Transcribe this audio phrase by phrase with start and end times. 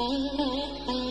[0.00, 1.09] Mm-hmm.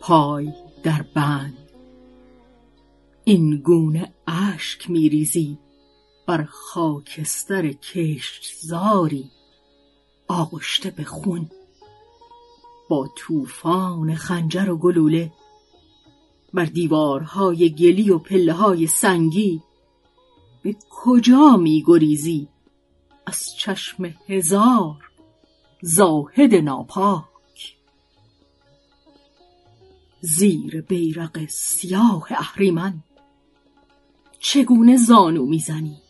[0.00, 1.70] پای در بند.
[3.24, 5.58] این گونه اشک میریزی
[6.26, 9.30] بر خاکستر کشتزاری
[10.28, 11.50] آغشته به خون.
[12.88, 15.32] با طوفان خنجر و گلوله
[16.54, 19.62] بر دیوارهای گلی و پله های سنگی
[20.62, 22.48] به کجا میگریزی؟
[23.26, 25.10] از چشم هزار
[25.82, 27.29] زاهد ناپاک
[30.20, 33.02] زیر بیرق سیاه اهریمن.
[34.38, 36.02] چگونه زانو می‌زنی؟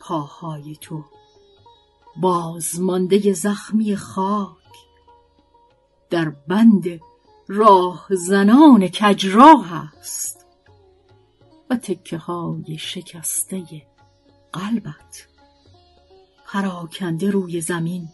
[0.00, 1.04] پاهای تو
[2.16, 4.56] بازمانده زخمی خاک.
[6.10, 7.00] در بند
[7.48, 10.46] راه زنان کجراه است.
[11.70, 13.86] و تکه های شکسته
[14.52, 15.28] قلبت.
[16.46, 18.08] پراکنده روی زمین.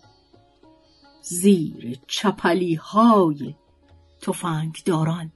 [1.22, 3.54] زیر چپلی های
[4.84, 5.32] داران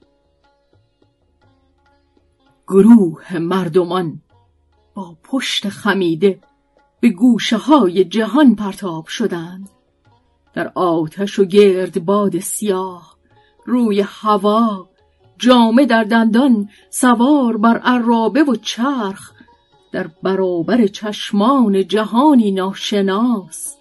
[2.67, 4.21] گروه مردمان
[4.93, 6.39] با پشت خمیده
[6.99, 9.69] به گوشه های جهان پرتاب شدند.
[10.53, 13.17] در آتش و گرد باد سیاه
[13.65, 14.89] روی هوا
[15.37, 19.31] جامه در دندان سوار بر عرابه و چرخ
[19.91, 23.75] در برابر چشمان جهانی ناشناس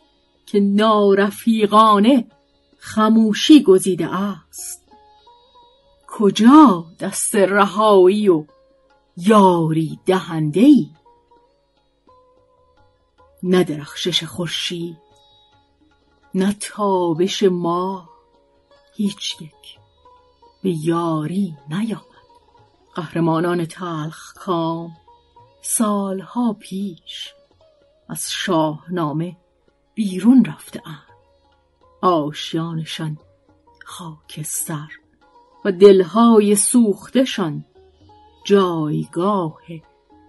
[0.47, 2.27] که نارفیقانه
[2.79, 4.78] خموشی گزیده است.
[6.19, 8.45] کجا دست رهایی و
[9.17, 10.91] یاری دهنده ای
[13.43, 14.99] نه درخشش خورشید
[16.35, 18.09] نه تابش ما
[18.95, 19.79] هیچ یک
[20.63, 22.03] به یاری نیامد.
[22.95, 24.97] قهرمانان تلخ کام
[25.63, 27.35] سالها پیش
[28.09, 29.37] از شاهنامه
[29.95, 31.19] بیرون رفته اند.
[32.03, 33.19] آشیانشان
[33.87, 34.89] خاکستر
[35.71, 37.65] دلهای سوختشان
[38.45, 39.61] جایگاه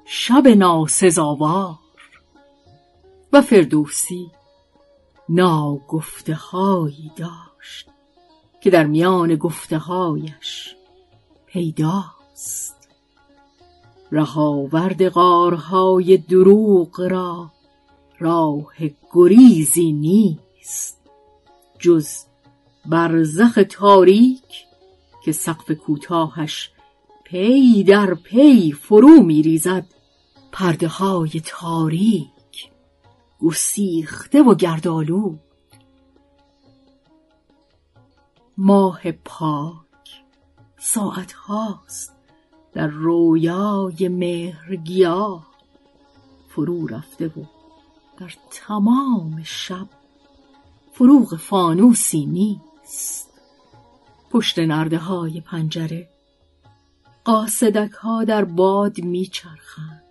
[0.06, 1.76] شب ناسزاوار
[3.34, 4.32] و فردوسی
[5.30, 7.90] ناگفته هایی داشت
[8.62, 10.76] که در میان گفته هایش
[11.46, 12.90] پیداست.
[14.12, 17.52] رهاورد غارهای دروغ را
[18.20, 18.74] راه
[19.14, 20.98] گریزی نیست
[21.80, 22.10] جز
[22.86, 24.69] برزخ تاریک
[25.24, 26.72] که سقف کوتاهش
[27.24, 29.86] پی در پی فرو میریزد
[30.52, 32.72] پرده های تاریک
[33.42, 35.36] گسیخته و گردالو
[38.58, 40.24] ماه پاک
[40.78, 42.16] ساعت هاست
[42.74, 45.44] در رویای مهرگیا
[46.48, 47.44] فرو رفته و
[48.18, 49.88] در تمام شب
[50.92, 53.29] فروغ فانوسی نیست.
[54.32, 56.10] پشت نرده های پنجره.
[57.26, 60.04] قاصدک ها در باد میچرخند.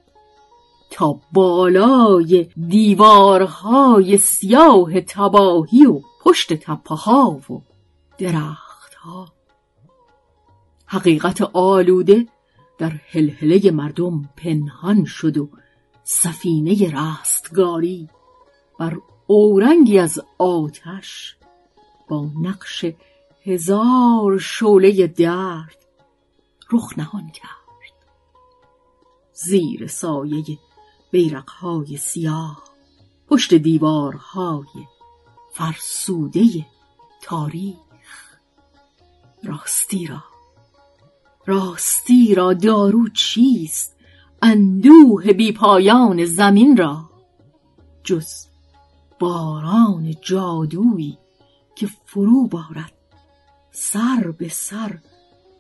[0.90, 7.62] تا بالای دیوارهای سیاه تباهی و پشت تپه ها و
[8.18, 9.28] درخت ها
[10.86, 12.26] حقیقت آلوده
[12.78, 15.48] در هلهله مردم پنهان شد و
[16.04, 18.08] سفینه رستگاری
[18.78, 21.36] بر اورنگی از آتش
[22.08, 22.84] با نقش
[23.42, 25.78] هزار شعله درد
[26.72, 27.58] رخ نهان کرد.
[29.32, 30.58] زیر سایه
[31.10, 32.62] بیرقهای سیاه
[33.28, 34.86] پشت دیوارهای
[35.52, 36.66] فرسوده
[37.22, 37.78] تاریخ.
[39.44, 40.22] راستی را
[41.46, 43.96] راستی را دارو چیست؟
[44.42, 47.10] اندوه بی پایان زمین را.
[48.04, 48.46] جز
[49.18, 51.18] باران جادویی
[51.76, 52.97] که فرو بارد
[53.80, 54.98] سر به سر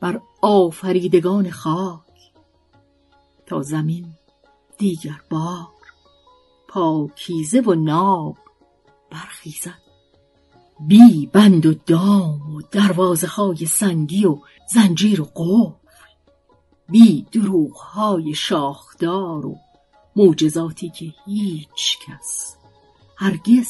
[0.00, 2.32] بر آفریدگان خاک
[3.46, 4.06] تا زمین
[4.78, 5.68] دیگر بار
[6.68, 8.36] پاکیزه و ناب
[9.10, 9.82] برخیزد.
[10.80, 14.38] بی بند و دام و دروازه های سنگی و
[14.74, 15.88] زنجیر و قفل
[16.88, 19.58] بی دروغهای شاخدار و
[20.16, 22.56] معجزاتی که هیچ کس
[23.16, 23.68] هرگز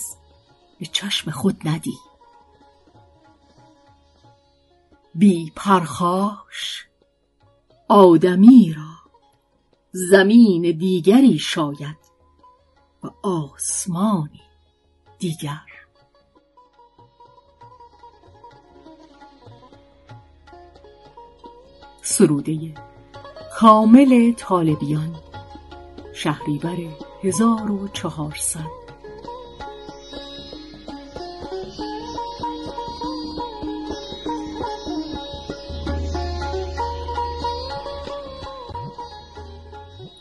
[0.78, 2.07] به چشم خود ندید.
[5.18, 6.86] بی پرخاش.
[7.88, 9.10] آدمی را
[9.90, 11.96] زمین دیگری شاید
[13.02, 14.40] و آسمانی
[15.18, 15.60] دیگر.
[22.02, 22.74] سروده
[23.58, 25.16] کامل طالبیان
[26.14, 26.76] شهریور
[27.22, 28.87] 1400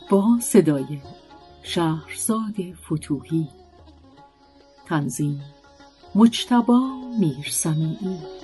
[0.09, 0.99] با صدای
[1.63, 2.55] شهرزاد
[2.85, 3.47] فتوهی.
[4.85, 5.41] تنظیم
[6.15, 6.79] مجتبا
[7.19, 8.36] میرسمیعی.